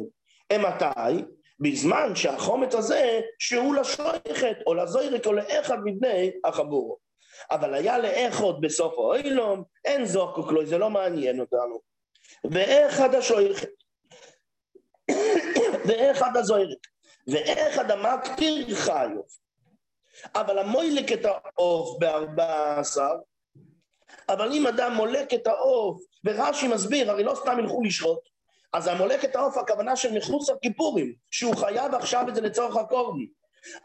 מתי? 0.53 1.24
בזמן 1.60 2.15
שהחומץ 2.15 2.75
הזה 2.75 3.22
שהוא 3.39 3.75
לשויכת 3.75 4.58
או 4.67 4.74
לזוירק 4.74 5.25
או 5.25 5.34
לאחד 5.34 5.77
מבני 5.84 6.32
החבורות. 6.43 6.98
אבל 7.51 7.74
היה 7.74 7.98
לאחוד 7.98 8.62
בסוף 8.62 8.93
האוילום, 8.93 9.63
אין 9.86 10.05
זוקוק 10.05 10.51
לו, 10.51 10.65
זה 10.65 10.77
לא 10.77 10.89
מעניין 10.89 11.39
אותנו. 11.39 11.82
ואחד 12.51 13.15
השויכת, 13.15 13.70
ואחד 15.88 16.38
הזוירק. 16.38 16.92
ואיך 17.27 17.77
אדמה 17.77 18.22
כתיר 18.22 18.75
חיו. 18.75 19.22
אבל 20.36 20.60
המוילק 20.60 21.12
את 21.12 21.25
העוף 21.25 22.00
בארבע 22.00 22.80
עשר, 22.80 23.12
אבל 24.30 24.51
אם 24.51 24.68
אדם 24.68 24.94
מולק 24.94 25.34
את 25.34 25.48
העוף, 25.48 26.01
ורש"י 26.25 26.68
מסביר, 26.68 27.12
הרי 27.12 27.24
לא 27.24 27.36
סתם 27.36 27.60
ילכו 27.60 27.84
לשרות, 27.84 28.30
אז 28.74 28.88
המולק 28.88 29.25
את 29.25 29.36
העוף 29.36 29.58
הכוונה 29.58 29.96
של 29.96 30.18
מחוץ 30.18 30.50
לכיפורים, 30.50 31.13
שהוא 31.32 31.56
חייב 31.56 31.94
עכשיו 31.96 32.25
את 32.30 32.36
זה 32.36 32.42
לצורך 32.42 32.75
הקורבי. 32.75 33.27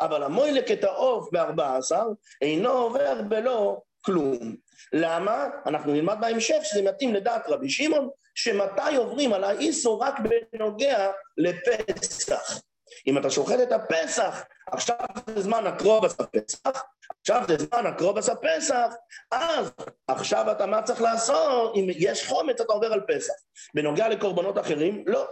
אבל 0.00 0.22
המוילק 0.22 0.70
את 0.70 0.84
העוף 0.84 1.28
בארבע 1.32 1.76
עשר 1.76 2.06
אינו 2.42 2.70
עובר 2.70 3.22
בלא 3.28 3.80
כלום. 4.04 4.56
למה? 4.92 5.46
אנחנו 5.66 5.92
נלמד 5.92 6.16
בהמשך 6.20 6.56
שזה 6.62 6.82
מתאים 6.82 7.14
לדעת 7.14 7.42
רבי 7.48 7.70
שמעון, 7.70 8.08
שמתי 8.34 8.96
עוברים 8.96 9.32
על 9.32 9.44
האיסור 9.44 10.04
רק 10.04 10.14
בנוגע 10.52 11.10
לפסח. 11.36 12.60
אם 13.06 13.18
אתה 13.18 13.30
שוחט 13.30 13.60
את 13.62 13.72
הפסח, 13.72 14.44
עכשיו 14.66 14.96
זה 15.26 15.42
זמן 15.42 15.66
הקרובס 15.66 16.20
הפסח, 16.20 16.82
עכשיו 17.20 17.42
זה 17.48 17.56
זמן 17.58 17.86
הקרובס 17.86 18.28
הפסח, 18.28 18.92
אז 19.30 19.70
עכשיו 20.08 20.52
אתה 20.52 20.66
מה 20.66 20.82
צריך 20.82 21.02
לעשות? 21.02 21.76
אם 21.76 21.86
יש 21.90 22.26
חומץ 22.26 22.60
אתה 22.60 22.72
עובר 22.72 22.92
על 22.92 23.00
פסח. 23.08 23.32
בנוגע 23.74 24.08
לקורבנות 24.08 24.58
אחרים, 24.58 25.04
לא. 25.06 25.26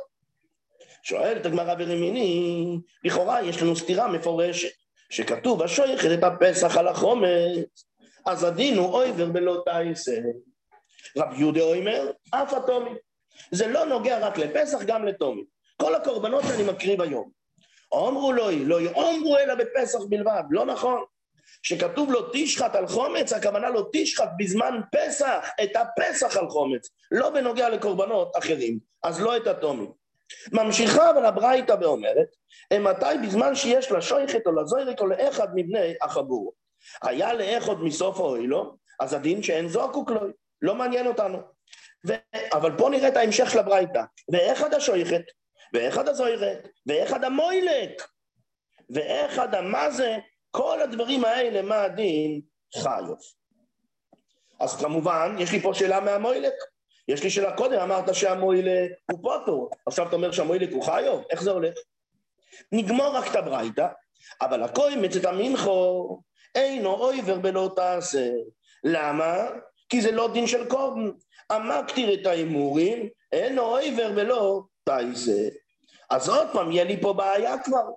שואלת 1.02 1.46
הגמרא 1.46 1.74
ברמיני, 1.74 2.78
לכאורה 3.04 3.42
יש 3.42 3.62
לנו 3.62 3.76
סתירה 3.76 4.08
מפורשת, 4.08 4.68
שכתוב 5.10 5.62
השויכת 5.62 6.18
את 6.18 6.24
הפסח 6.24 6.76
על 6.76 6.88
החומץ, 6.88 7.84
אז 8.26 8.44
הדין 8.44 8.78
הוא 8.78 8.92
אויבר 8.92 9.26
בלא 9.26 9.62
תייסה. 9.64 10.16
רב 11.16 11.32
יהודה 11.38 11.62
אומר, 11.62 12.10
אף 12.30 12.54
התומי. 12.54 12.90
זה 13.50 13.66
לא 13.66 13.86
נוגע 13.86 14.18
רק 14.26 14.38
לפסח, 14.38 14.82
גם 14.86 15.06
לתומי. 15.06 15.44
כל 15.76 15.94
הקורבנות 15.94 16.44
שאני 16.44 16.62
מקריב 16.62 17.00
היום. 17.00 17.30
אמרו 17.94 18.32
לו, 18.32 18.50
לא 18.50 18.80
יאמרו 18.80 19.38
אלא 19.38 19.54
בפסח 19.54 19.98
בלבד, 20.08 20.42
לא 20.50 20.66
נכון. 20.66 21.04
שכתוב 21.62 22.10
לו 22.10 22.20
תשחט 22.32 22.74
על 22.74 22.86
חומץ, 22.86 23.32
הכוונה 23.32 23.70
לו 23.70 23.88
תשחט 23.92 24.28
בזמן 24.38 24.80
פסח, 24.92 25.48
את 25.62 25.70
הפסח 25.76 26.36
על 26.36 26.48
חומץ, 26.48 26.88
לא 27.10 27.30
בנוגע 27.30 27.68
לקורבנות 27.68 28.36
אחרים, 28.36 28.78
אז 29.02 29.20
לא 29.20 29.36
את 29.36 29.46
התומי. 29.46 29.86
ממשיכה 30.52 31.10
אבל 31.10 31.24
הברייתא 31.24 31.76
ואומרת, 31.80 32.26
מתי 32.72 33.26
בזמן 33.26 33.54
שיש 33.54 33.92
לשויכת 33.92 34.46
או 34.46 34.52
לזוירק 34.52 35.00
או 35.00 35.06
לאחד 35.06 35.48
מבני 35.54 35.94
החבור. 36.02 36.52
היה 37.02 37.34
לאחד 37.34 37.80
מסוף 37.80 38.20
האוילו, 38.20 38.76
אז 39.00 39.12
הדין 39.12 39.42
שאין 39.42 39.68
זועקו 39.68 40.06
כלוי, 40.06 40.32
לא 40.62 40.74
מעניין 40.74 41.06
אותנו. 41.06 41.38
ו... 42.06 42.12
אבל 42.52 42.72
פה 42.78 42.88
נראה 42.90 43.08
את 43.08 43.16
ההמשך 43.16 43.50
של 43.50 43.58
הברייתא. 43.58 44.02
ואחד 44.32 44.74
השויכת, 44.74 45.22
ואחד 45.72 46.08
הזוירק, 46.08 46.68
ואחד 46.86 47.24
המוילק, 47.24 48.08
ואחד 48.90 49.54
המזה, 49.54 50.16
כל 50.50 50.82
הדברים 50.82 51.24
האלה, 51.24 51.62
מה 51.62 51.82
הדין? 51.82 52.40
חיוב. 52.74 53.18
אז 54.60 54.76
כמובן, 54.76 55.36
יש 55.38 55.52
לי 55.52 55.60
פה 55.60 55.74
שאלה 55.74 56.00
מהמוילק. 56.00 56.54
יש 57.08 57.22
לי 57.22 57.30
שאלה 57.30 57.56
קודם, 57.56 57.80
אמרת 57.80 58.14
שהמוילק 58.14 58.92
הוא 59.10 59.18
פוטו, 59.22 59.70
עכשיו 59.86 60.08
אתה 60.08 60.16
אומר 60.16 60.32
שהמוילק 60.32 60.72
הוא 60.72 60.82
חיוב, 60.82 61.24
איך 61.30 61.42
זה 61.42 61.50
הולך? 61.50 61.74
נגמור 62.72 63.06
רק 63.06 63.30
את 63.30 63.36
הברייתא, 63.36 63.86
אבל 64.40 64.62
הקוימץ 64.62 65.16
את 65.16 65.24
המנחו 65.24 66.20
אינו 66.54 66.94
אויבר 66.94 67.38
בלא 67.38 67.70
תעשה. 67.76 68.30
למה? 68.84 69.48
כי 69.88 70.00
זה 70.00 70.12
לא 70.12 70.30
דין 70.32 70.46
של 70.46 70.68
קורבן. 70.68 71.10
אמקתיר 71.52 72.14
את 72.14 72.26
ההימורים, 72.26 73.08
אינו 73.32 73.62
אויבר 73.62 74.12
בלא 74.12 74.62
תעשה. 74.86 75.48
אז 76.10 76.28
עוד 76.28 76.48
פעם, 76.52 76.72
יהיה 76.72 76.84
לי 76.84 77.00
פה 77.00 77.12
בעיה 77.12 77.58
כבר. 77.64 77.90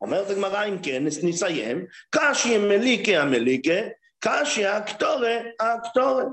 אומרת 0.00 0.30
הגמרא, 0.30 0.64
אם 0.64 0.78
כן, 0.82 1.04
נסיים, 1.22 1.86
קשי 2.10 2.58
מליקה 2.58 3.22
המליקה, 3.22 3.80
קשי 4.20 4.64
האקטורי 4.64 5.38
האקטורי. 5.60 6.24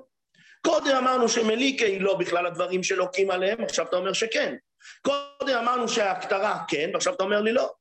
קודם 0.65 0.95
אמרנו 0.95 1.29
שמליקה 1.29 1.85
היא 1.85 2.01
לא 2.01 2.17
בכלל 2.17 2.45
הדברים 2.45 2.83
שלוקים 2.83 3.31
עליהם, 3.31 3.63
עכשיו 3.63 3.85
אתה 3.85 3.95
אומר 3.95 4.13
שכן. 4.13 4.55
קודם 5.01 5.57
אמרנו 5.57 5.87
שההקטרה 5.87 6.63
כן, 6.67 6.89
ועכשיו 6.93 7.13
אתה 7.13 7.23
אומר 7.23 7.41
לי 7.41 7.53
לא. 7.53 7.73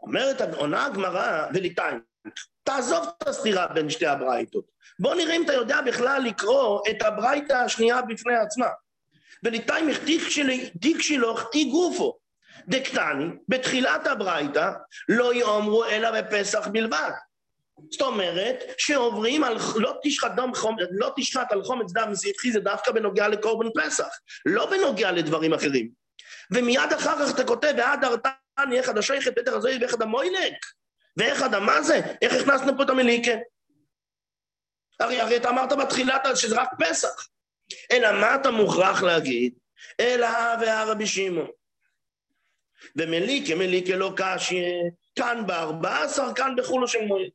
אומרת, 0.00 0.40
עונה 0.40 0.86
הגמרא, 0.86 1.46
וליטיים, 1.54 2.00
תעזוב 2.62 3.06
את 3.22 3.28
הסתירה 3.28 3.66
בין 3.66 3.90
שתי 3.90 4.06
הברייתות. 4.06 4.64
בוא 4.98 5.14
נראה 5.14 5.36
אם 5.36 5.44
אתה 5.44 5.52
יודע 5.52 5.80
בכלל 5.80 6.22
לקרוא 6.22 6.80
את 6.90 7.02
הברייתא 7.02 7.52
השנייה 7.52 8.02
בפני 8.02 8.36
עצמה. 8.36 8.66
וליטיים 9.44 9.88
הכתיק 9.88 11.00
שלו, 11.00 11.38
הכתיק 11.38 11.68
גופו. 11.68 12.18
דקטני, 12.68 13.24
בתחילת 13.48 14.06
הברייתא, 14.06 14.70
לא 15.08 15.34
יאמרו 15.34 15.84
אלא 15.84 16.20
בפסח 16.20 16.66
בלבד. 16.66 17.10
זאת 17.90 18.00
אומרת 18.00 18.64
שעוברים 18.78 19.44
על, 19.44 19.56
לא 19.76 19.98
תשחט, 20.02 20.30
דם 20.36 20.50
חומץ, 20.54 20.80
לא 20.90 21.12
תשחט 21.16 21.52
על 21.52 21.62
חומץ 21.64 21.92
דם 21.92 22.08
מסעיפחי 22.10 22.52
זה 22.52 22.60
דווקא 22.60 22.92
בנוגע 22.92 23.28
לקורבן 23.28 23.68
פסח, 23.76 24.08
לא 24.46 24.70
בנוגע 24.70 25.12
לדברים 25.12 25.54
אחרים. 25.54 25.90
ומיד 26.50 26.92
אחר 26.96 27.26
כך 27.26 27.34
אתה 27.34 27.44
כותב, 27.44 27.72
ועד 27.76 28.04
ארתני 28.04 28.80
אחד 28.80 28.98
השייכת 28.98 29.38
בטח 29.38 29.52
הזוהי 29.52 29.78
ואחד 29.80 30.02
המוילק, 30.02 30.54
ואחד 31.16 31.54
המזה, 31.54 32.00
איך 32.22 32.32
הכנסנו 32.32 32.76
פה 32.76 32.82
את 32.82 32.90
המליקה? 32.90 33.32
הרי, 35.00 35.20
הרי 35.20 35.36
אתה 35.36 35.48
אמרת 35.48 35.72
בתחילת 35.72 36.22
שזה 36.34 36.56
רק 36.60 36.68
פסח. 36.78 37.28
אלא 37.90 38.12
מה 38.12 38.34
אתה 38.34 38.50
מוכרח 38.50 39.02
להגיד? 39.02 39.52
אלא 40.00 40.28
והרבי 40.60 41.06
שמעון. 41.06 41.50
ומליקה, 42.96 43.54
מליקה 43.54 43.96
לא 43.96 44.12
קשי, 44.16 44.64
כאן 45.16 45.42
בארבע 45.46 46.02
עשר, 46.02 46.34
כאן 46.34 46.54
בחולו 46.56 46.88
של 46.88 47.04
מועד. 47.04 47.30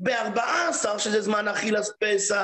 בארבעה 0.00 0.68
עשר, 0.68 0.98
שזה 0.98 1.20
זמן 1.20 1.48
אכילס 1.48 1.92
פסח, 2.00 2.36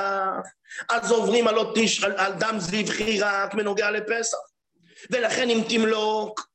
אז 0.89 1.11
עוברים 1.11 1.47
על, 1.47 1.55
תש... 1.75 2.03
על, 2.03 2.13
על 2.17 2.33
דם 2.33 2.55
זבחי 2.59 3.21
רק 3.21 3.53
בנוגע 3.53 3.91
לפסח. 3.91 4.37
ולכן 5.11 5.49
אם 5.49 5.61
תמלוק, 5.69 6.47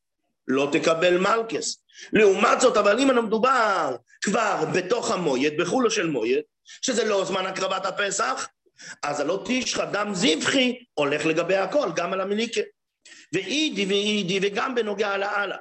לא 0.49 0.68
תקבל 0.73 1.18
מלכס. 1.18 1.83
לעומת 2.12 2.61
זאת, 2.61 2.77
אבל 2.77 2.99
אם 3.01 3.25
מדובר 3.27 3.97
כבר 4.23 4.64
בתוך 4.75 5.11
המויד, 5.11 5.61
בחולו 5.61 5.90
של 5.90 6.07
מויד, 6.07 6.40
שזה 6.64 7.05
לא 7.05 7.25
זמן 7.25 7.47
הקרבת 7.47 7.87
הפסח, 7.87 8.49
אז 9.03 9.21
הלא 9.21 9.45
תשחא 9.45 9.85
דם 9.85 10.11
זבחי 10.12 10.79
הולך 10.95 11.27
לגבי 11.27 11.57
הכל, 11.57 11.88
גם 11.97 12.12
על 12.12 12.21
המליקה. 12.21 12.61
ואידי 13.33 13.87
ואידי 13.87 14.38
וגם 14.42 14.75
בנוגע 14.75 15.16
לאללה. 15.16 15.57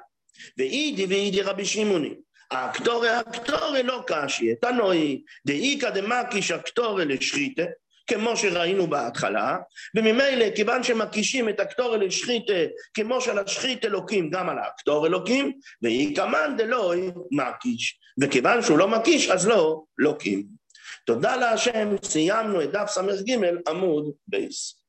ואידי 0.58 1.06
ואידי 1.06 1.42
רבי 1.42 1.66
שמעוני. 1.66 2.14
הקטורי 2.52 3.10
הקטורי 3.10 3.84
לא 3.84 4.04
קשי, 4.08 4.56
תנועי, 4.56 5.22
דאיכא 5.46 5.90
דמקיש 5.90 6.52
הקטורי 6.52 7.06
לשחיתה, 7.06 7.64
כמו 8.08 8.38
שראינו 8.38 8.88
בהתחלה, 8.88 9.58
וממילא 9.96 10.46
כיוון 10.56 10.84
שמקישים 10.84 11.50
את 11.50 11.60
הקטור 11.60 11.98
לשחיתה 11.98 12.54
כמו 12.94 13.22
שלשחית 13.22 13.86
אלוקים 13.86 14.30
גם 14.30 14.50
על 14.50 14.58
הקטור 14.60 15.08
אלוקים, 15.08 15.60
ואיכא 15.82 16.28
מאן 16.28 16.58
דלוי 16.58 17.12
מקיש, 17.32 18.00
וכיוון 18.22 18.62
שהוא 18.62 18.78
לא 18.78 18.88
מקיש 18.88 19.30
אז 19.30 19.48
לא 19.48 19.84
לוקים. 19.98 20.61
תודה 21.06 21.36
להשם, 21.36 21.96
סיימנו 22.04 22.64
את 22.64 22.72
דף 22.72 22.88
ס"ג 22.88 23.32
עמוד 23.68 24.12
בייס. 24.28 24.81